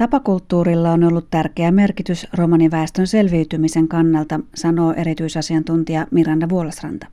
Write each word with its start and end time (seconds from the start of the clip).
Tapakulttuurilla 0.00 0.92
on 0.92 1.04
ollut 1.04 1.30
tärkeä 1.30 1.70
merkitys 1.70 2.26
romaniväestön 2.32 3.06
selviytymisen 3.06 3.88
kannalta, 3.88 4.40
sanoo 4.54 4.92
erityisasiantuntija 4.92 6.06
Miranda 6.10 6.48
Vuolasranta. 6.48 7.06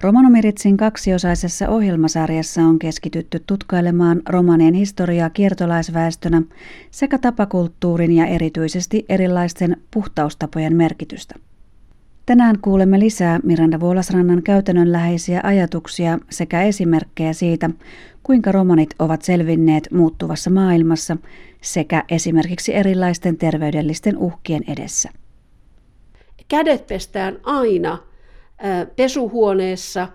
Romanomiritsin 0.00 0.76
kaksiosaisessa 0.76 1.68
ohjelmasarjassa 1.68 2.62
on 2.62 2.78
keskitytty 2.78 3.42
tutkailemaan 3.46 4.22
romanien 4.28 4.74
historiaa 4.74 5.30
kiertolaisväestönä 5.30 6.42
sekä 6.90 7.18
tapakulttuurin 7.18 8.12
ja 8.12 8.26
erityisesti 8.26 9.04
erilaisten 9.08 9.76
puhtaustapojen 9.90 10.76
merkitystä. 10.76 11.34
Tänään 12.26 12.58
kuulemme 12.62 13.00
lisää 13.00 13.40
Miranda 13.42 13.80
Vuolasrannan 13.80 14.42
käytännönläheisiä 14.42 15.40
ajatuksia 15.44 16.18
sekä 16.30 16.62
esimerkkejä 16.62 17.32
siitä, 17.32 17.70
kuinka 18.22 18.52
romanit 18.52 18.94
ovat 18.98 19.22
selvinneet 19.22 19.88
muuttuvassa 19.92 20.50
maailmassa 20.50 21.16
sekä 21.64 22.04
esimerkiksi 22.08 22.74
erilaisten 22.74 23.36
terveydellisten 23.36 24.18
uhkien 24.18 24.62
edessä. 24.68 25.10
Kädet 26.48 26.86
pestään 26.86 27.40
aina 27.42 27.98
pesuhuoneessa 28.96 30.08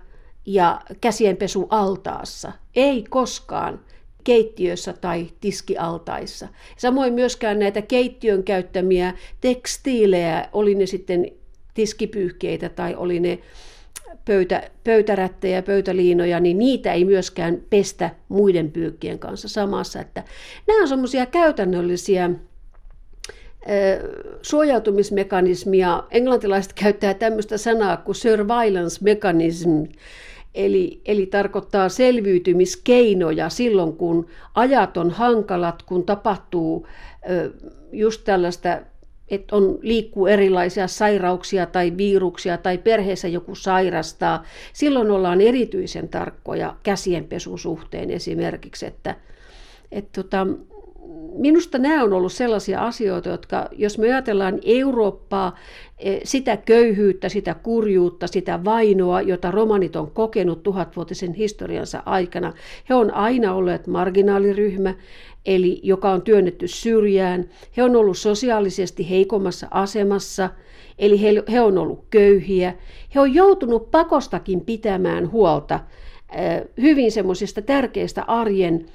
ja 0.45 0.81
käsienpesualtaassa, 1.01 2.51
ei 2.75 3.03
koskaan 3.09 3.79
keittiössä 4.23 4.93
tai 4.93 5.27
tiskialtaissa. 5.41 6.47
Samoin 6.77 7.13
myöskään 7.13 7.59
näitä 7.59 7.81
keittiön 7.81 8.43
käyttämiä 8.43 9.13
tekstiilejä, 9.41 10.49
oli 10.53 10.75
ne 10.75 10.85
sitten 10.85 11.25
tiskipyyhkeitä 11.73 12.69
tai 12.69 12.95
oli 12.95 13.19
ne 13.19 13.39
pöytä, 14.25 14.69
pöytärättejä, 14.83 15.61
pöytäliinoja, 15.61 16.39
niin 16.39 16.57
niitä 16.57 16.93
ei 16.93 17.05
myöskään 17.05 17.61
pestä 17.69 18.09
muiden 18.29 18.71
pyykkien 18.71 19.19
kanssa 19.19 19.47
samassa. 19.47 19.99
Että 19.99 20.23
nämä 20.67 20.81
on 20.81 20.87
semmoisia 20.87 21.25
käytännöllisiä 21.25 22.29
suojautumismekanismia. 24.41 26.03
Englantilaiset 26.11 26.73
käyttää 26.73 27.13
tämmöistä 27.13 27.57
sanaa 27.57 27.97
kuin 27.97 28.15
surveillance 28.15 29.03
mechanism, 29.03 29.83
eli, 30.55 31.01
eli 31.05 31.25
tarkoittaa 31.25 31.89
selviytymiskeinoja 31.89 33.49
silloin, 33.49 33.93
kun 33.93 34.27
ajat 34.55 34.97
on 34.97 35.11
hankalat, 35.11 35.83
kun 35.83 36.05
tapahtuu 36.05 36.87
just 37.91 38.23
tällaista 38.23 38.79
että 39.29 39.55
on, 39.55 39.79
liikkuu 39.81 40.27
erilaisia 40.27 40.87
sairauksia 40.87 41.65
tai 41.65 41.93
viruksia 41.97 42.57
tai 42.57 42.77
perheessä 42.77 43.27
joku 43.27 43.55
sairastaa. 43.55 44.43
Silloin 44.73 45.11
ollaan 45.11 45.41
erityisen 45.41 46.09
tarkkoja 46.09 46.75
käsienpesun 46.83 47.59
suhteen 47.59 48.11
esimerkiksi, 48.11 48.85
että, 48.85 49.15
että 49.91 50.23
tota, 50.23 50.47
minusta 51.39 51.77
nämä 51.77 52.03
on 52.03 52.13
ollut 52.13 52.33
sellaisia 52.33 52.85
asioita, 52.85 53.29
jotka, 53.29 53.69
jos 53.71 53.97
me 53.97 54.07
ajatellaan 54.07 54.59
Eurooppaa, 54.63 55.55
eh, 55.99 56.21
sitä 56.23 56.57
köyhyyttä, 56.57 57.29
sitä 57.29 57.53
kurjuutta, 57.53 58.27
sitä 58.27 58.63
vainoa, 58.63 59.21
jota 59.21 59.51
romanit 59.51 59.95
on 59.95 60.11
kokenut 60.11 60.63
tuhatvuotisen 60.63 61.33
historiansa 61.33 62.03
aikana, 62.05 62.53
he 62.89 62.95
on 62.95 63.13
aina 63.13 63.53
olleet 63.53 63.87
marginaaliryhmä, 63.87 64.93
eli 65.45 65.79
joka 65.83 66.11
on 66.11 66.21
työnnetty 66.21 66.67
syrjään. 66.67 67.49
He 67.77 67.83
on 67.83 67.95
ollut 67.95 68.17
sosiaalisesti 68.17 69.09
heikommassa 69.09 69.67
asemassa, 69.71 70.49
eli 70.99 71.21
he, 71.21 71.43
he 71.51 71.61
on 71.61 71.77
ollut 71.77 72.05
köyhiä. 72.09 72.73
He 73.15 73.19
on 73.19 73.33
joutunut 73.33 73.91
pakostakin 73.91 74.61
pitämään 74.61 75.31
huolta 75.31 75.79
eh, 76.35 76.61
hyvin 76.81 77.11
semmoisista 77.11 77.61
tärkeistä 77.61 78.23
arjen 78.27 78.85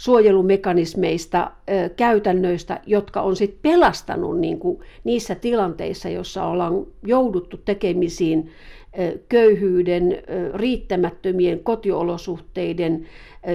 suojelumekanismeista, 0.00 1.50
käytännöistä, 1.96 2.80
jotka 2.86 3.22
on 3.22 3.36
sitten 3.36 3.58
pelastanut 3.62 4.38
niin 4.38 4.58
kuin 4.58 4.80
niissä 5.04 5.34
tilanteissa, 5.34 6.08
joissa 6.08 6.44
ollaan 6.44 6.86
jouduttu 7.02 7.56
tekemisiin 7.56 8.50
köyhyyden, 9.28 10.22
riittämättömien 10.54 11.60
kotiolosuhteiden, 11.60 13.06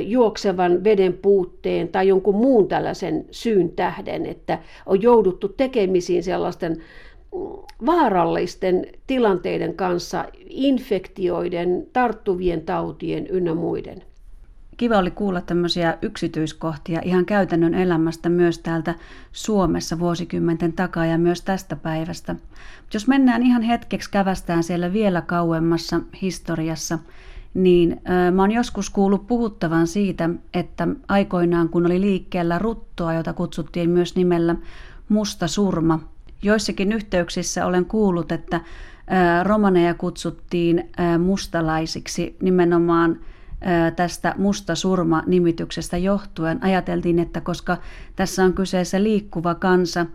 juoksevan 0.01 0.83
veden 0.83 1.13
puutteen 1.13 1.87
tai 1.87 2.07
jonkun 2.07 2.35
muun 2.35 2.67
tällaisen 2.67 3.25
syyn 3.31 3.69
tähden, 3.69 4.25
että 4.25 4.59
on 4.85 5.01
jouduttu 5.01 5.47
tekemisiin 5.47 6.23
sellaisten 6.23 6.71
mm, 6.71 7.39
vaarallisten 7.85 8.87
tilanteiden 9.07 9.75
kanssa, 9.75 10.25
infektioiden, 10.49 11.87
tarttuvien 11.93 12.61
tautien 12.61 13.27
ynnä 13.27 13.53
muiden 13.53 14.03
kiva 14.77 14.97
oli 14.97 15.11
kuulla 15.11 15.41
tämmöisiä 15.41 15.97
yksityiskohtia 16.01 17.01
ihan 17.03 17.25
käytännön 17.25 17.73
elämästä 17.73 18.29
myös 18.29 18.59
täältä 18.59 18.95
Suomessa 19.31 19.99
vuosikymmenten 19.99 20.73
takaa 20.73 21.05
ja 21.05 21.17
myös 21.17 21.41
tästä 21.41 21.75
päivästä. 21.75 22.35
Jos 22.93 23.07
mennään 23.07 23.43
ihan 23.43 23.61
hetkeksi 23.61 24.11
kävästään 24.11 24.63
siellä 24.63 24.93
vielä 24.93 25.21
kauemmassa 25.21 26.01
historiassa, 26.21 26.99
niin 27.53 28.01
mä 28.31 28.41
oon 28.41 28.51
joskus 28.51 28.89
kuullut 28.89 29.27
puhuttavan 29.27 29.87
siitä, 29.87 30.29
että 30.53 30.87
aikoinaan 31.07 31.69
kun 31.69 31.85
oli 31.85 32.01
liikkeellä 32.01 32.59
ruttoa, 32.59 33.13
jota 33.13 33.33
kutsuttiin 33.33 33.89
myös 33.89 34.15
nimellä 34.15 34.55
musta 35.09 35.47
surma, 35.47 35.99
joissakin 36.43 36.91
yhteyksissä 36.91 37.65
olen 37.65 37.85
kuullut, 37.85 38.31
että 38.31 38.61
romaneja 39.43 39.93
kutsuttiin 39.93 40.89
mustalaisiksi 41.19 42.35
nimenomaan– 42.41 43.19
tästä 43.95 44.35
musta 44.37 44.75
surma-nimityksestä 44.75 45.97
johtuen 45.97 46.63
ajateltiin, 46.63 47.19
että 47.19 47.41
koska 47.41 47.77
tässä 48.15 48.43
on 48.43 48.53
kyseessä 48.53 49.03
liikkuva 49.03 49.55
kansa, 49.55 50.05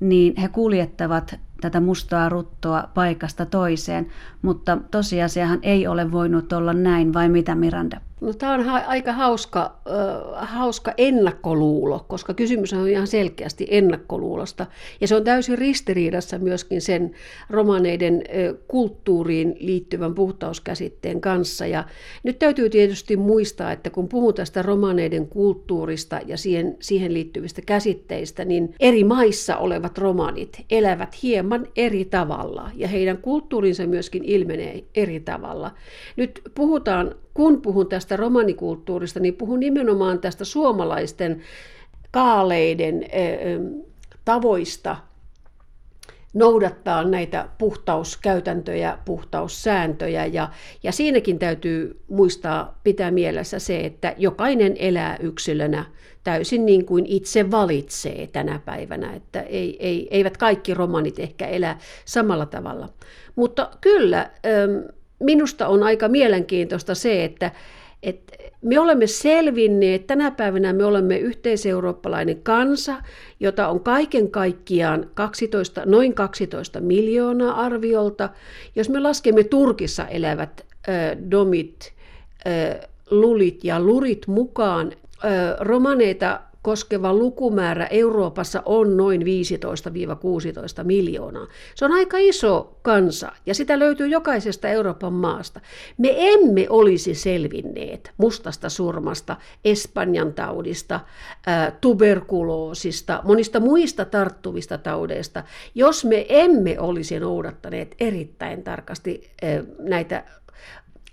niin 0.00 0.36
he 0.36 0.48
kuljettavat 0.48 1.40
tätä 1.60 1.80
mustaa 1.80 2.28
ruttoa 2.28 2.88
paikasta 2.94 3.46
toiseen, 3.46 4.06
mutta 4.42 4.78
tosiasiahan 4.90 5.58
ei 5.62 5.86
ole 5.86 6.12
voinut 6.12 6.52
olla 6.52 6.72
näin, 6.72 7.14
vai 7.14 7.28
mitä 7.28 7.54
Miranda? 7.54 8.00
No, 8.20 8.32
tämä 8.32 8.54
on 8.54 8.64
ha- 8.64 8.84
aika 8.86 9.12
hauska, 9.12 9.78
äh, 9.86 10.48
hauska 10.48 10.94
ennakkoluulo, 10.96 12.04
koska 12.08 12.34
kysymys 12.34 12.72
on 12.72 12.88
ihan 12.88 13.06
selkeästi 13.06 13.66
ennakkoluulosta. 13.70 14.66
Ja 15.00 15.08
se 15.08 15.16
on 15.16 15.24
täysin 15.24 15.58
ristiriidassa 15.58 16.38
myöskin 16.38 16.80
sen 16.80 17.10
romaneiden 17.50 18.14
äh, 18.14 18.54
kulttuuriin 18.68 19.56
liittyvän 19.60 20.14
puhtauskäsitteen 20.14 21.20
kanssa. 21.20 21.66
Ja 21.66 21.84
nyt 22.22 22.38
täytyy 22.38 22.70
tietysti 22.70 23.16
muistaa, 23.16 23.72
että 23.72 23.90
kun 23.90 24.08
puhun 24.08 24.34
tästä 24.34 24.62
romaneiden 24.62 25.28
kulttuurista 25.28 26.20
ja 26.26 26.36
siihen, 26.36 26.76
siihen 26.80 27.14
liittyvistä 27.14 27.62
käsitteistä, 27.66 28.44
niin 28.44 28.74
eri 28.80 29.04
maissa 29.04 29.56
olevat 29.56 29.98
romanit 29.98 30.64
elävät 30.70 31.22
hieman 31.22 31.66
eri 31.76 32.04
tavalla 32.04 32.70
ja 32.74 32.88
heidän 32.88 33.18
kulttuurinsa 33.18 33.86
myöskin 33.86 34.24
ilmenee 34.24 34.84
eri 34.94 35.20
tavalla. 35.20 35.70
Nyt 36.16 36.42
puhutaan 36.54 37.14
kun 37.38 37.62
puhun 37.62 37.88
tästä 37.88 38.16
romanikulttuurista, 38.16 39.20
niin 39.20 39.34
puhun 39.34 39.60
nimenomaan 39.60 40.18
tästä 40.18 40.44
suomalaisten 40.44 41.40
kaaleiden 42.10 43.04
tavoista 44.24 44.96
noudattaa 46.34 47.04
näitä 47.04 47.48
puhtauskäytäntöjä, 47.58 48.98
puhtaussääntöjä. 49.04 50.26
Ja, 50.26 50.48
ja 50.82 50.92
siinäkin 50.92 51.38
täytyy 51.38 52.00
muistaa 52.08 52.80
pitää 52.84 53.10
mielessä 53.10 53.58
se, 53.58 53.80
että 53.80 54.14
jokainen 54.16 54.76
elää 54.78 55.16
yksilönä 55.20 55.84
täysin 56.24 56.66
niin 56.66 56.86
kuin 56.86 57.06
itse 57.06 57.50
valitsee 57.50 58.26
tänä 58.26 58.60
päivänä. 58.64 59.14
Että 59.14 59.40
ei, 59.40 59.76
ei, 59.86 60.08
eivät 60.10 60.36
kaikki 60.36 60.74
romanit 60.74 61.18
ehkä 61.18 61.46
elä 61.46 61.76
samalla 62.04 62.46
tavalla. 62.46 62.88
Mutta 63.36 63.70
kyllä, 63.80 64.30
minusta 65.20 65.68
on 65.68 65.82
aika 65.82 66.08
mielenkiintoista 66.08 66.94
se, 66.94 67.24
että, 67.24 67.50
että 68.02 68.36
me 68.62 68.80
olemme 68.80 69.06
selvinneet, 69.06 70.06
tänä 70.06 70.30
päivänä 70.30 70.72
me 70.72 70.84
olemme 70.84 71.18
yhteiseurooppalainen 71.18 72.42
kansa, 72.42 73.02
jota 73.40 73.68
on 73.68 73.80
kaiken 73.80 74.30
kaikkiaan 74.30 75.10
12, 75.14 75.82
noin 75.86 76.14
12 76.14 76.80
miljoonaa 76.80 77.60
arviolta. 77.60 78.28
Jos 78.76 78.88
me 78.88 79.00
laskemme 79.00 79.44
Turkissa 79.44 80.06
elävät 80.06 80.66
äh, 80.88 81.30
domit, 81.30 81.92
äh, 82.46 82.88
lulit 83.10 83.64
ja 83.64 83.80
lurit 83.80 84.26
mukaan, 84.26 84.92
äh, 85.24 85.56
romaneita 85.60 86.40
koskeva 86.68 87.14
lukumäärä 87.14 87.86
Euroopassa 87.86 88.62
on 88.64 88.96
noin 88.96 89.22
15-16 89.22 89.24
miljoonaa. 90.84 91.46
Se 91.74 91.84
on 91.84 91.92
aika 91.92 92.16
iso 92.18 92.78
kansa 92.82 93.32
ja 93.46 93.54
sitä 93.54 93.78
löytyy 93.78 94.06
jokaisesta 94.06 94.68
Euroopan 94.68 95.12
maasta. 95.12 95.60
Me 95.98 96.14
emme 96.16 96.66
olisi 96.70 97.14
selvinneet 97.14 98.12
mustasta 98.16 98.68
surmasta, 98.68 99.36
Espanjan 99.64 100.34
taudista, 100.34 101.00
tuberkuloosista, 101.80 103.20
monista 103.24 103.60
muista 103.60 104.04
tarttuvista 104.04 104.78
taudeista, 104.78 105.42
jos 105.74 106.04
me 106.04 106.26
emme 106.28 106.80
olisi 106.80 107.20
noudattaneet 107.20 107.94
erittäin 108.00 108.62
tarkasti 108.62 109.30
näitä 109.78 110.24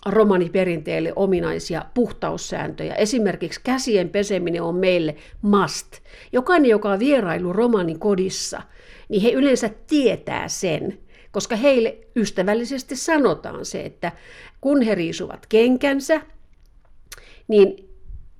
romaniperinteelle 0.05 1.13
ominaisia 1.15 1.85
puhtaussääntöjä. 1.93 2.93
Esimerkiksi 2.93 3.61
käsien 3.63 4.09
peseminen 4.09 4.61
on 4.61 4.75
meille 4.75 5.15
must. 5.41 5.87
Jokainen, 6.31 6.69
joka 6.69 6.91
on 6.91 6.99
vierailu 6.99 7.53
romanin 7.53 7.99
kodissa, 7.99 8.61
niin 9.09 9.21
he 9.21 9.31
yleensä 9.31 9.69
tietää 9.87 10.47
sen, 10.47 10.97
koska 11.31 11.55
heille 11.55 11.97
ystävällisesti 12.15 12.95
sanotaan 12.95 13.65
se, 13.65 13.81
että 13.81 14.11
kun 14.61 14.81
he 14.81 14.95
riisuvat 14.95 15.45
kenkänsä, 15.49 16.21
niin 17.47 17.89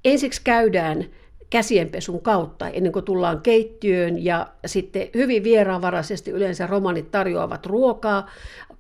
ensiksi 0.06 0.42
käydään 0.44 1.06
käsienpesun 1.50 2.22
kautta 2.22 2.70
ennen 2.70 2.92
kuin 2.92 3.06
tullaan 3.06 3.42
keittiöön 3.42 4.26
ja 4.26 4.48
sitten 4.66 5.08
hyvin 5.16 5.44
vieraanvaraisesti 5.44 6.32
yleensä 6.32 6.68
romanit 6.68 7.12
tarjoavat 7.12 7.66
ruokaa, 7.66 8.30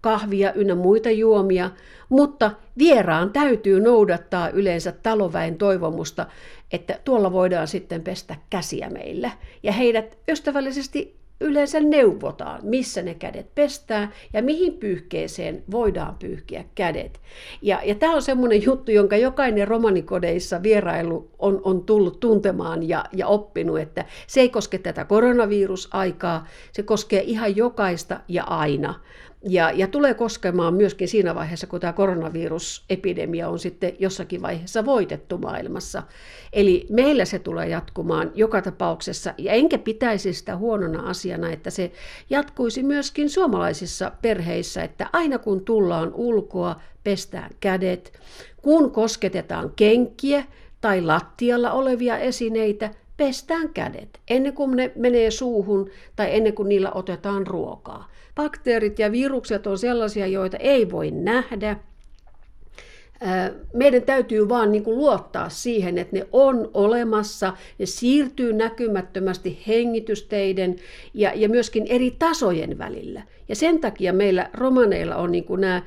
kahvia 0.05 0.53
ynnä 0.53 0.75
muita 0.75 1.09
juomia, 1.09 1.71
mutta 2.09 2.51
vieraan 2.77 3.33
täytyy 3.33 3.79
noudattaa 3.79 4.49
yleensä 4.49 4.91
taloväen 4.91 5.57
toivomusta, 5.57 6.25
että 6.71 6.99
tuolla 7.03 7.31
voidaan 7.31 7.67
sitten 7.67 8.01
pestä 8.01 8.35
käsiä 8.49 8.89
meillä. 8.89 9.31
Ja 9.63 9.71
heidät 9.71 10.17
ystävällisesti 10.29 11.15
yleensä 11.41 11.79
neuvotaan, 11.79 12.59
missä 12.63 13.01
ne 13.01 13.13
kädet 13.13 13.55
pestää 13.55 14.11
ja 14.33 14.41
mihin 14.41 14.73
pyyhkeeseen 14.73 15.63
voidaan 15.71 16.15
pyyhkiä 16.15 16.65
kädet. 16.75 17.21
Ja, 17.61 17.81
ja 17.83 17.95
tämä 17.95 18.15
on 18.15 18.21
semmoinen 18.21 18.63
juttu, 18.63 18.91
jonka 18.91 19.17
jokainen 19.17 19.67
romanikodeissa 19.67 20.63
vierailu 20.63 21.31
on, 21.39 21.61
on 21.63 21.83
tullut 21.83 22.19
tuntemaan 22.19 22.89
ja, 22.89 23.05
ja 23.13 23.27
oppinut, 23.27 23.79
että 23.79 24.05
se 24.27 24.41
ei 24.41 24.49
koske 24.49 24.77
tätä 24.77 25.05
koronavirusaikaa, 25.05 26.47
se 26.71 26.83
koskee 26.83 27.21
ihan 27.21 27.55
jokaista 27.55 28.19
ja 28.27 28.43
aina. 28.43 28.93
Ja, 29.47 29.71
ja 29.71 29.87
tulee 29.87 30.13
koskemaan 30.13 30.73
myöskin 30.73 31.07
siinä 31.07 31.35
vaiheessa, 31.35 31.67
kun 31.67 31.79
tämä 31.79 31.93
koronavirusepidemia 31.93 33.49
on 33.49 33.59
sitten 33.59 33.93
jossakin 33.99 34.41
vaiheessa 34.41 34.85
voitettu 34.85 35.37
maailmassa. 35.37 36.03
Eli 36.53 36.87
meillä 36.89 37.25
se 37.25 37.39
tulee 37.39 37.67
jatkumaan 37.69 38.31
joka 38.35 38.61
tapauksessa, 38.61 39.33
ja 39.37 39.51
enkä 39.51 39.77
pitäisi 39.77 40.33
sitä 40.33 40.57
huonona 40.57 41.09
asiana, 41.09 41.51
että 41.51 41.69
se 41.69 41.91
jatkuisi 42.29 42.83
myöskin 42.83 43.29
suomalaisissa 43.29 44.11
perheissä, 44.21 44.83
että 44.83 45.09
aina 45.13 45.39
kun 45.39 45.65
tullaan 45.65 46.13
ulkoa, 46.13 46.81
pestään 47.03 47.51
kädet, 47.59 48.19
kun 48.61 48.91
kosketetaan 48.91 49.71
kenkiä 49.75 50.43
tai 50.81 51.01
lattialla 51.01 51.71
olevia 51.71 52.17
esineitä, 52.17 52.89
pestään 53.17 53.69
kädet 53.73 54.19
ennen 54.29 54.53
kuin 54.53 54.71
ne 54.71 54.91
menee 54.95 55.31
suuhun 55.31 55.89
tai 56.15 56.35
ennen 56.35 56.53
kuin 56.53 56.69
niillä 56.69 56.91
otetaan 56.91 57.47
ruokaa. 57.47 58.11
Bakteerit 58.35 58.99
ja 58.99 59.11
virukset 59.11 59.67
on 59.67 59.77
sellaisia, 59.77 60.27
joita 60.27 60.57
ei 60.57 60.91
voi 60.91 61.11
nähdä. 61.11 61.77
Meidän 63.73 64.01
täytyy 64.01 64.49
vaan 64.49 64.71
niin 64.71 64.83
kuin 64.83 64.97
luottaa 64.97 65.49
siihen, 65.49 65.97
että 65.97 66.15
ne 66.15 66.27
on 66.31 66.71
olemassa, 66.73 67.53
ne 67.79 67.85
siirtyy 67.85 68.53
näkymättömästi 68.53 69.63
hengitysteiden 69.67 70.75
ja, 71.13 71.31
ja 71.35 71.49
myöskin 71.49 71.85
eri 71.89 72.11
tasojen 72.19 72.77
välillä. 72.77 73.23
Ja 73.49 73.55
sen 73.55 73.79
takia 73.79 74.13
meillä 74.13 74.49
romaneilla 74.53 75.15
on 75.15 75.31
niin 75.31 75.43
kuin 75.43 75.61
nämä 75.61 75.81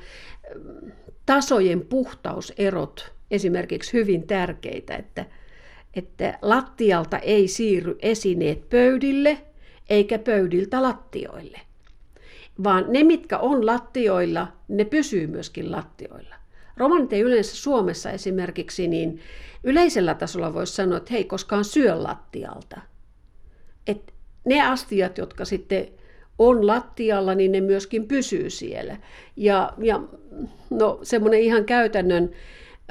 tasojen 1.25 1.85
puhtauserot 1.85 3.11
esimerkiksi 3.31 3.93
hyvin 3.93 4.27
tärkeitä, 4.27 4.95
että, 4.95 5.25
että 5.93 6.39
lattialta 6.41 7.17
ei 7.17 7.47
siirry 7.47 7.97
esineet 8.01 8.69
pöydille 8.69 9.41
eikä 9.89 10.19
pöydiltä 10.19 10.81
lattioille 10.81 11.59
vaan 12.63 12.85
ne, 12.87 13.03
mitkä 13.03 13.37
on 13.37 13.65
lattioilla, 13.65 14.47
ne 14.67 14.85
pysyy 14.85 15.27
myöskin 15.27 15.71
lattioilla. 15.71 16.35
Romanit 16.77 17.13
ei 17.13 17.21
yleensä 17.21 17.55
Suomessa 17.55 18.11
esimerkiksi, 18.11 18.87
niin 18.87 19.19
yleisellä 19.63 20.13
tasolla 20.13 20.53
voisi 20.53 20.73
sanoa, 20.73 20.97
että 20.97 21.13
hei, 21.13 21.23
koskaan 21.23 21.65
syö 21.65 22.03
lattialta. 22.03 22.81
Et 23.87 24.13
ne 24.45 24.67
astiat, 24.67 25.17
jotka 25.17 25.45
sitten 25.45 25.87
on 26.39 26.67
lattialla, 26.67 27.35
niin 27.35 27.51
ne 27.51 27.61
myöskin 27.61 28.07
pysyy 28.07 28.49
siellä. 28.49 28.97
Ja, 29.35 29.73
ja 29.77 30.01
no, 30.69 30.99
semmoinen 31.03 31.39
ihan 31.39 31.65
käytännön 31.65 32.23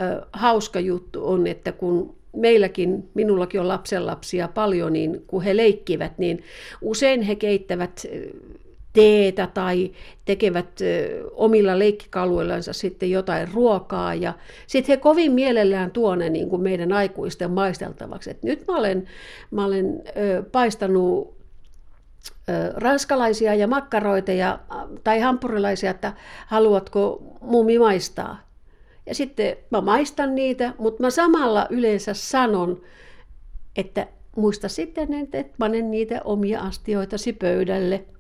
ö, 0.01 0.27
hauska 0.33 0.81
juttu 0.81 1.29
on, 1.29 1.47
että 1.47 1.73
kun 1.73 2.18
meilläkin, 2.37 3.09
minullakin 3.15 3.61
on 3.61 3.69
lapsenlapsia 3.69 4.49
paljon, 4.49 4.93
niin 4.93 5.25
kun 5.27 5.43
he 5.43 5.57
leikkivät, 5.57 6.19
niin 6.19 6.43
usein 6.81 7.23
he 7.23 7.35
keittävät 7.35 8.07
teetä 8.93 9.49
tai 9.55 9.91
tekevät 10.25 10.81
omilla 11.33 11.79
leikkikaluillansa 11.79 12.73
sitten 12.73 13.11
jotain 13.11 13.49
ruokaa. 13.53 14.15
Ja 14.15 14.35
sitten 14.67 14.93
he 14.93 14.97
kovin 14.97 15.33
mielellään 15.33 15.91
tuonne 15.91 16.31
niin 16.31 16.49
kuin 16.49 16.63
meidän 16.63 16.93
aikuisten 16.93 17.51
maisteltavaksi. 17.51 18.31
Et 18.31 18.43
nyt 18.43 18.65
mä 18.69 18.77
olen, 18.77 19.07
mä 19.51 19.65
olen 19.65 20.03
ö, 20.17 20.43
paistanut 20.53 21.35
ö, 22.49 22.73
ranskalaisia 22.75 23.55
ja 23.55 23.67
makkaroita 23.67 24.33
ja, 24.33 24.59
tai 25.05 25.21
hampurilaisia, 25.21 25.91
että 25.91 26.13
haluatko 26.47 27.23
mummi 27.41 27.79
maistaa. 27.79 28.48
Ja 29.09 29.15
sitten 29.15 29.57
mä 29.71 29.81
maistan 29.81 30.35
niitä, 30.35 30.75
mutta 30.79 31.03
mä 31.03 31.11
samalla 31.11 31.67
yleensä 31.71 32.15
sanon, 32.15 32.81
että 33.77 34.07
muista 34.37 34.69
sitten, 34.69 35.15
että 35.15 35.45
panen 35.59 35.91
niitä 35.91 36.21
omia 36.25 36.61
astioitasi 36.61 37.33
pöydälle– 37.33 38.05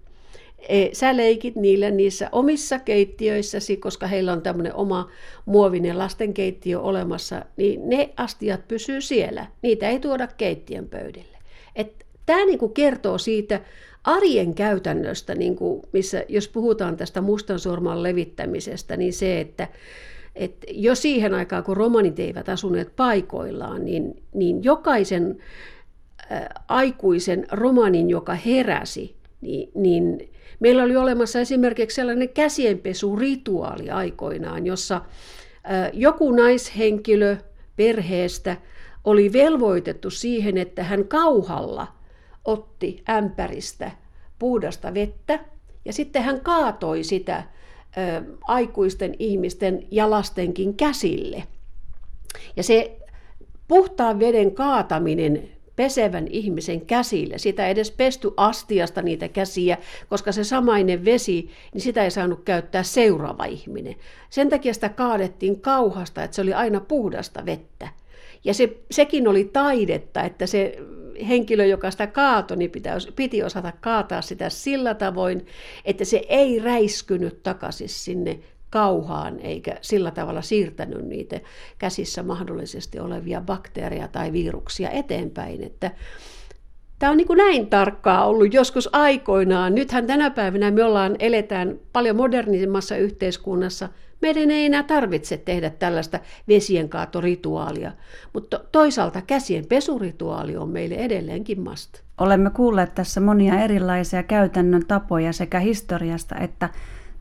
E, 0.69 0.89
sä 0.93 1.17
leikit 1.17 1.57
niillä 1.57 1.91
niissä 1.91 2.29
omissa 2.33 2.79
keittiöissäsi, 2.79 3.77
koska 3.77 4.07
heillä 4.07 4.33
on 4.33 4.43
tämmöinen 4.43 4.75
oma 4.75 5.11
muovinen 5.45 5.99
lastenkeittiö 5.99 6.81
olemassa, 6.81 7.45
niin 7.57 7.89
ne 7.89 8.11
astiat 8.17 8.69
pysyy 8.69 9.01
siellä. 9.01 9.47
Niitä 9.63 9.89
ei 9.89 10.01
tuoda 10.01 10.27
keittiön 10.27 10.89
pöydille. 10.89 11.39
Tämä 12.27 12.45
niinku 12.45 12.69
kertoo 12.69 13.19
siitä 13.19 13.61
arjen 14.05 14.55
käytännöstä, 14.55 15.35
niinku, 15.35 15.89
missä 15.93 16.25
jos 16.29 16.49
puhutaan 16.49 16.97
tästä 16.97 17.21
mustan 17.21 17.59
sorman 17.59 18.03
levittämisestä, 18.03 18.97
niin 18.97 19.13
se, 19.13 19.41
että 19.41 19.69
et 20.39 20.65
jo 20.69 20.95
siihen 20.95 21.35
aikaan, 21.35 21.65
kun 21.65 21.77
romanit 21.77 22.19
eivät 22.19 22.49
asuneet 22.49 22.97
paikoillaan, 22.97 23.85
niin, 23.85 24.23
niin 24.35 24.65
jokaisen 24.65 25.39
aikuisen 26.69 27.47
romanin, 27.53 28.11
joka 28.11 28.35
heräsi, 28.35 29.17
niin, 29.41 29.71
niin 29.75 30.31
Meillä 30.61 30.83
oli 30.83 30.97
olemassa 30.97 31.41
esimerkiksi 31.41 31.95
sellainen 31.95 32.29
käsienpesurituaali 32.29 33.91
aikoinaan, 33.91 34.67
jossa 34.67 35.01
joku 35.93 36.33
naishenkilö 36.33 37.37
perheestä 37.77 38.57
oli 39.05 39.33
velvoitettu 39.33 40.11
siihen, 40.11 40.59
että 40.59 40.83
hän 40.83 41.05
kauhalla 41.05 41.87
otti 42.45 43.03
ämpäristä 43.11 43.91
puhdasta 44.39 44.95
vettä 44.95 45.39
ja 45.85 45.93
sitten 45.93 46.23
hän 46.23 46.41
kaatoi 46.41 47.05
sitä 47.05 47.45
aikuisten 48.43 49.15
ihmisten 49.19 49.87
jalastenkin 49.91 50.75
käsille. 50.75 51.45
Ja 52.57 52.63
se 52.63 52.99
puhtaan 53.69 54.19
veden 54.19 54.55
kaataminen 54.55 55.49
pesevän 55.77 56.27
ihmisen 56.31 56.81
käsille. 56.81 57.39
Sitä 57.39 57.67
ei 57.67 57.71
edes 57.71 57.91
pesty 57.91 58.31
astiasta 58.37 59.03
niitä 59.03 59.29
käsiä, 59.29 59.79
koska 60.09 60.33
se 60.33 60.45
samainen 60.45 61.05
vesi, 61.05 61.51
niin 61.75 61.83
sitä 61.83 62.05
ei 62.05 62.11
saanut 62.11 62.45
käyttää 62.45 62.83
seuraava 62.83 63.45
ihminen. 63.45 63.95
Sen 64.31 64.49
takia 64.49 64.75
sitä 64.75 64.89
kaadettiin 64.89 65.61
kauhasta, 65.61 66.25
että 66.25 66.35
se 66.35 66.43
oli 66.43 66.55
aina 66.55 66.81
puhdasta 66.81 67.47
vettä. 67.47 67.89
Ja 68.45 68.55
se, 68.55 68.77
sekin 68.91 69.29
oli 69.29 69.45
taidetta, 69.45 70.23
että 70.23 70.47
se 70.47 70.79
henkilö, 71.29 71.65
joka 71.65 71.91
sitä 71.91 72.07
kaatoi, 72.07 72.57
niin 72.57 72.73
piti 73.17 73.43
osata 73.43 73.73
kaataa 73.81 74.23
sitä 74.23 74.49
sillä 74.49 74.95
tavoin, 74.95 75.47
että 75.85 76.05
se 76.05 76.23
ei 76.29 76.59
räiskynyt 76.59 77.43
takaisin 77.43 77.89
sinne 77.89 78.39
kauhaan 78.71 79.41
eikä 79.41 79.77
sillä 79.81 80.11
tavalla 80.11 80.43
siirtänyt 80.43 81.05
niitä 81.05 81.41
käsissä 81.79 82.23
mahdollisesti 82.23 83.01
olevia 83.01 83.41
bakteereja 83.41 84.09
tai 84.09 84.33
viruksia 84.33 84.91
eteenpäin. 84.91 85.63
Että 85.63 85.91
Tämä 86.99 87.11
on 87.11 87.17
niin 87.17 87.27
kuin 87.27 87.37
näin 87.37 87.67
tarkkaa 87.67 88.27
ollut 88.27 88.55
joskus 88.55 88.89
aikoinaan. 88.93 89.75
Nythän 89.75 90.07
tänä 90.07 90.31
päivänä 90.31 90.71
me 90.71 90.85
ollaan, 90.85 91.17
eletään 91.19 91.79
paljon 91.93 92.17
modernimmassa 92.17 92.97
yhteiskunnassa. 92.97 93.89
Meidän 94.21 94.51
ei 94.51 94.67
enää 94.67 94.83
tarvitse 94.83 95.37
tehdä 95.37 95.71
tällaista 95.71 96.21
vesienkaatorituaalia, 96.49 97.93
mutta 98.35 98.61
toisaalta 98.73 99.23
käsien 99.23 99.67
pesurituaali 99.67 100.57
on 100.57 100.69
meille 100.69 100.95
edelleenkin 100.95 101.61
must. 101.61 102.01
Olemme 102.19 102.51
kuulleet 102.51 102.95
tässä 102.95 103.21
monia 103.21 103.61
erilaisia 103.61 104.23
käytännön 104.23 104.87
tapoja 104.87 105.33
sekä 105.33 105.61
historiasta 105.61 106.37
että 106.37 106.69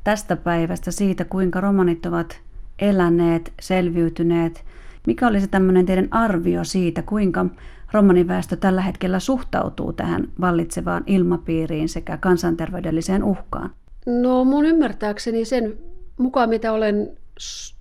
tästä 0.03 0.35
päivästä, 0.35 0.91
siitä 0.91 1.25
kuinka 1.25 1.61
romanit 1.61 2.05
ovat 2.05 2.41
eläneet, 2.79 3.53
selviytyneet. 3.61 4.65
Mikä 5.07 5.27
olisi 5.27 5.47
tämmöinen 5.47 5.85
teidän 5.85 6.07
arvio 6.11 6.63
siitä, 6.63 7.01
kuinka 7.01 7.45
romaniväestö 7.91 8.55
tällä 8.55 8.81
hetkellä 8.81 9.19
suhtautuu 9.19 9.93
tähän 9.93 10.27
vallitsevaan 10.41 11.03
ilmapiiriin 11.07 11.89
sekä 11.89 12.17
kansanterveydelliseen 12.17 13.23
uhkaan? 13.23 13.69
No 14.05 14.43
mun 14.43 14.65
ymmärtääkseni 14.65 15.45
sen 15.45 15.77
mukaan, 16.17 16.50
mitä 16.50 16.74
olen 16.74 17.17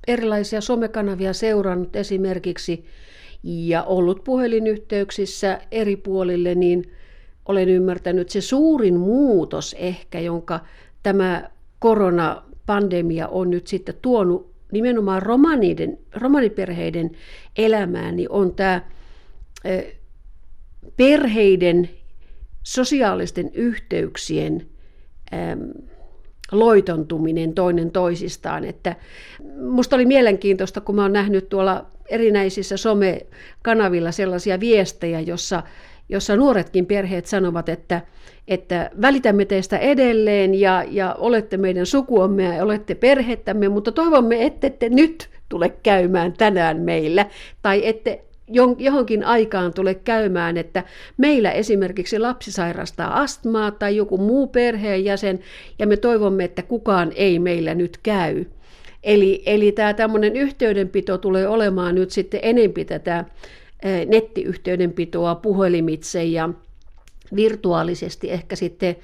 erilaisia 0.09 0.61
somekanavia 0.61 1.33
seurannut 1.33 1.97
esimerkiksi 1.97 2.85
ja 3.43 3.83
ollut 3.83 4.25
puhelinyhteyksissä 4.25 5.61
eri 5.71 5.97
puolille, 5.97 6.55
niin 6.55 6.93
olen 7.47 7.69
ymmärtänyt 7.69 8.29
se 8.31 8.41
suurin 8.41 8.97
muutos 8.97 9.77
ehkä, 9.79 10.21
jonka 10.21 10.61
tämä 11.03 11.51
koronapandemia 11.79 13.29
on 13.29 13.51
nyt 13.51 13.67
sitten 13.67 13.95
tuonut 14.03 14.57
nimenomaan 14.73 15.23
romaniden, 15.23 15.99
romaniperheiden 16.15 17.11
elämään, 17.57 18.17
niin 18.17 18.31
on 18.31 18.55
tämä 18.55 18.81
perheiden 20.97 21.89
sosiaalisten 22.63 23.51
yhteyksien 23.55 24.67
loitontuminen 26.53 27.55
toinen 27.55 27.91
toisistaan. 27.91 28.65
Että 28.65 28.97
musta 29.61 29.97
oli 29.97 30.07
mielenkiintoista, 30.07 30.81
kun 30.81 30.95
mä 30.95 31.03
oon 31.03 31.13
nähnyt 31.13 31.49
tuolla 31.49 31.87
erinäisissä 32.11 32.77
somekanavilla 32.77 34.13
sellaisia 34.13 34.61
viestejä, 34.61 35.21
jossa, 35.21 35.63
jossa 36.09 36.37
nuoretkin 36.37 36.87
perheet 36.87 37.27
sanovat, 37.27 37.69
että, 37.69 38.01
että 38.49 38.91
välitämme 39.03 39.45
teistä 39.45 39.79
edelleen 39.79 40.55
ja, 40.55 40.85
ja 40.91 41.15
olette 41.19 41.57
meidän 41.57 41.87
sukuamme 41.87 42.57
ja 42.57 42.65
olette 42.65 42.95
perhettämme, 42.95 43.69
mutta 43.69 43.93
toivomme, 43.93 44.47
ette 44.47 44.89
nyt 44.89 45.29
tule 45.49 45.69
käymään 45.69 46.33
tänään 46.33 46.81
meillä 46.81 47.27
tai 47.63 47.87
ette 47.87 48.25
johonkin 48.79 49.25
aikaan 49.25 49.75
tule 49.75 49.95
käymään, 49.95 50.57
että 50.57 50.85
meillä 51.17 51.51
esimerkiksi 51.51 52.19
lapsi 52.19 52.53
sairastaa 52.53 53.21
astmaa 53.21 53.71
tai 53.71 53.97
joku 53.97 54.19
muu 54.19 54.47
perheenjäsen, 54.47 55.41
ja 55.79 55.87
me 55.87 55.97
toivomme, 55.97 56.45
että 56.45 56.63
kukaan 56.63 57.13
ei 57.15 57.39
meillä 57.39 57.75
nyt 57.75 57.99
käy. 58.03 58.45
Eli, 59.03 59.43
eli 59.47 59.73
tämä 59.73 59.95
tämmöinen 59.95 60.37
yhteydenpito 60.37 61.19
tulee 61.19 61.49
olemaan 61.49 61.95
nyt 61.95 62.11
sitten 62.11 62.41
enempi 62.43 62.85
tätä 62.85 63.25
nettiyhteydenpitoa 64.07 65.35
puhelimitse 65.35 66.25
ja 66.25 66.49
virtuaalisesti 67.37 68.31
ehkä 68.31 68.57
sitten 68.57 68.97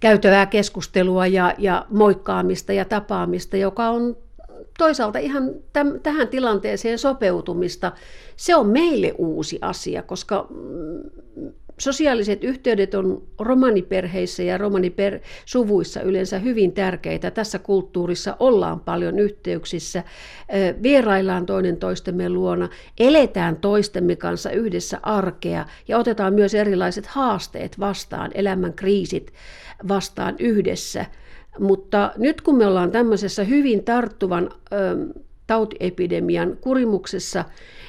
käytävää 0.00 0.46
keskustelua 0.46 1.26
ja, 1.26 1.54
ja 1.58 1.86
moikkaamista 1.90 2.72
ja 2.72 2.84
tapaamista, 2.84 3.56
joka 3.56 3.88
on 3.88 4.16
toisaalta 4.78 5.18
ihan 5.18 5.50
täm, 5.72 6.00
tähän 6.00 6.28
tilanteeseen 6.28 6.98
sopeutumista. 6.98 7.92
Se 8.36 8.56
on 8.56 8.66
meille 8.66 9.14
uusi 9.18 9.58
asia, 9.62 10.02
koska 10.02 10.46
mm, 10.50 11.50
sosiaaliset 11.78 12.44
yhteydet 12.44 12.94
on 12.94 13.22
romaniperheissä 13.38 14.42
ja 14.42 14.58
romanisuvuissa 14.58 16.02
yleensä 16.02 16.38
hyvin 16.38 16.72
tärkeitä. 16.72 17.30
Tässä 17.30 17.58
kulttuurissa 17.58 18.36
ollaan 18.40 18.80
paljon 18.80 19.18
yhteyksissä, 19.18 20.04
vieraillaan 20.82 21.46
toinen 21.46 21.76
toistemme 21.76 22.28
luona, 22.28 22.68
eletään 22.98 23.56
toistemme 23.56 24.16
kanssa 24.16 24.50
yhdessä 24.50 24.98
arkea 25.02 25.66
ja 25.88 25.98
otetaan 25.98 26.34
myös 26.34 26.54
erilaiset 26.54 27.06
haasteet 27.06 27.80
vastaan, 27.80 28.30
elämän 28.34 28.74
kriisit 28.74 29.32
vastaan 29.88 30.36
yhdessä– 30.38 31.06
mutta 31.58 32.12
nyt 32.16 32.40
kun 32.40 32.56
me 32.56 32.66
ollaan 32.66 32.90
tämmöisessä 32.90 33.44
hyvin 33.44 33.84
tarttuvan 33.84 34.50
tautiepidemian 35.46 36.56
kurimuksessa, 36.60 37.44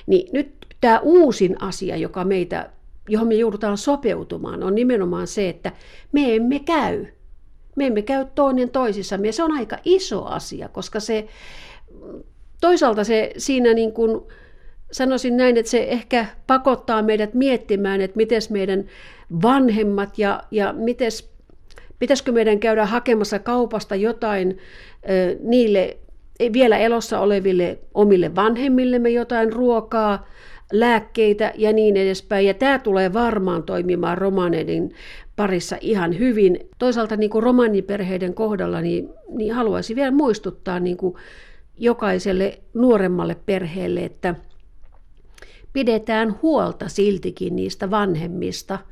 niin 0.07 0.29
nyt 0.33 0.55
tämä 0.81 0.99
uusin 0.99 1.61
asia, 1.61 1.97
joka 1.97 2.23
meitä, 2.23 2.69
johon 3.09 3.27
me 3.27 3.33
joudutaan 3.33 3.77
sopeutumaan, 3.77 4.63
on 4.63 4.75
nimenomaan 4.75 5.27
se, 5.27 5.49
että 5.49 5.71
me 6.11 6.35
emme 6.35 6.59
käy. 6.59 7.05
Me 7.75 7.87
emme 7.87 8.01
käy 8.01 8.25
toinen 8.35 8.69
toisissamme. 8.69 9.31
Se 9.31 9.43
on 9.43 9.51
aika 9.51 9.77
iso 9.85 10.25
asia, 10.25 10.69
koska 10.69 10.99
se 10.99 11.27
toisaalta 12.61 13.03
se 13.03 13.31
siinä 13.37 13.73
niin 13.73 13.91
kuin, 13.91 14.21
sanoisin 14.91 15.37
näin, 15.37 15.57
että 15.57 15.69
se 15.69 15.83
ehkä 15.83 16.25
pakottaa 16.47 17.01
meidät 17.01 17.33
miettimään, 17.33 18.01
että 18.01 18.17
miten 18.17 18.41
meidän 18.49 18.85
vanhemmat 19.41 20.17
ja, 20.17 20.43
ja 20.51 20.73
miten 20.73 21.11
Pitäisikö 21.99 22.31
meidän 22.31 22.59
käydä 22.59 22.85
hakemassa 22.85 23.39
kaupasta 23.39 23.95
jotain 23.95 24.57
niille 25.39 25.97
vielä 26.53 26.77
elossa 26.77 27.19
oleville 27.19 27.79
omille 27.93 28.35
vanhemmillemme 28.35 29.09
jotain 29.09 29.53
ruokaa, 29.53 30.27
lääkkeitä 30.73 31.53
ja 31.55 31.73
niin 31.73 31.97
edespäin. 31.97 32.47
Ja 32.47 32.53
tämä 32.53 32.79
tulee 32.79 33.13
varmaan 33.13 33.63
toimimaan 33.63 34.17
romaneiden 34.17 34.91
parissa 35.35 35.77
ihan 35.81 36.19
hyvin. 36.19 36.59
Toisaalta 36.79 37.15
niin 37.15 37.29
kuin 37.29 37.43
romaniperheiden 37.43 38.33
kohdalla 38.33 38.81
niin, 38.81 39.09
niin 39.29 39.53
haluaisin 39.53 39.95
vielä 39.95 40.11
muistuttaa 40.11 40.79
niin 40.79 40.97
kuin 40.97 41.15
jokaiselle 41.77 42.59
nuoremmalle 42.73 43.35
perheelle, 43.45 44.05
että 44.05 44.35
pidetään 45.73 46.35
huolta 46.41 46.89
siltikin 46.89 47.55
niistä 47.55 47.91
vanhemmista– 47.91 48.79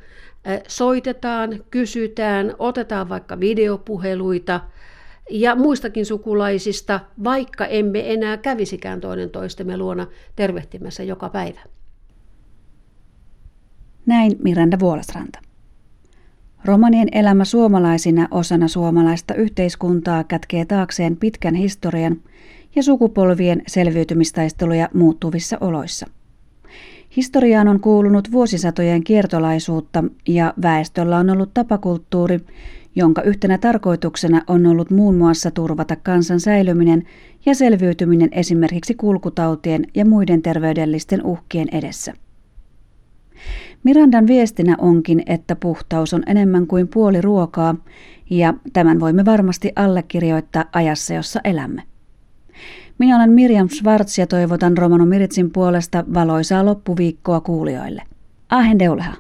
soitetaan, 0.68 1.64
kysytään, 1.72 2.56
otetaan 2.60 3.10
vaikka 3.10 3.40
videopuheluita 3.40 4.62
ja 5.30 5.56
muistakin 5.56 6.06
sukulaisista, 6.06 7.00
vaikka 7.24 7.66
emme 7.66 8.14
enää 8.14 8.38
kävisikään 8.38 9.02
toinen 9.02 9.30
toistemme 9.30 9.78
luona 9.78 10.08
tervehtimässä 10.36 11.04
joka 11.04 11.30
päivä. 11.30 11.60
Näin 14.06 14.36
Miranda 14.44 14.80
Vuolasranta. 14.80 15.40
Romanien 16.66 17.08
elämä 17.12 17.46
suomalaisina 17.46 18.28
osana 18.32 18.68
suomalaista 18.68 19.34
yhteiskuntaa 19.34 20.24
kätkee 20.24 20.66
taakseen 20.66 21.18
pitkän 21.18 21.56
historian 21.56 22.22
ja 22.76 22.84
sukupolvien 22.84 23.62
selviytymistaisteluja 23.68 24.90
muuttuvissa 24.94 25.58
oloissa– 25.62 26.08
Historiaan 27.16 27.68
on 27.68 27.80
kuulunut 27.80 28.32
vuosisatojen 28.32 29.04
kiertolaisuutta 29.04 30.04
ja 30.28 30.54
väestöllä 30.62 31.18
on 31.18 31.30
ollut 31.30 31.54
tapakulttuuri, 31.54 32.40
jonka 32.96 33.22
yhtenä 33.22 33.58
tarkoituksena 33.58 34.42
on 34.48 34.66
ollut 34.66 34.92
muun 34.92 35.16
muassa 35.16 35.52
turvata 35.52 35.96
kansan 35.96 36.40
säilyminen 36.40 37.04
ja 37.46 37.56
selviytyminen 37.56 38.30
esimerkiksi 38.32 38.94
kulkutautien 38.94 39.88
ja 39.96 40.06
muiden 40.06 40.42
terveydellisten 40.42 41.26
uhkien 41.26 41.68
edessä. 41.72 42.14
Mirandan 43.84 44.28
viestinä 44.28 44.76
onkin, 44.78 45.24
että 45.26 45.56
puhtaus 45.56 46.14
on 46.14 46.24
enemmän 46.28 46.68
kuin 46.68 46.88
puoli 46.88 47.22
ruokaa, 47.22 47.76
ja 48.30 48.54
tämän 48.74 49.00
voimme 49.00 49.26
varmasti 49.26 49.72
allekirjoittaa 49.76 50.66
ajassa, 50.74 51.14
jossa 51.14 51.40
elämme. 51.44 51.84
Minä 53.04 53.16
olen 53.16 53.32
Mirjam 53.32 53.70
Schwartz 53.70 54.18
ja 54.18 54.28
toivotan 54.28 54.78
Romano 54.78 55.06
Miritsin 55.06 55.52
puolesta 55.52 56.04
valoisaa 56.14 56.66
loppuviikkoa 56.66 57.42
kuulijoille. 57.42 58.02
Ahen 58.50 58.80
deulha. 58.80 59.14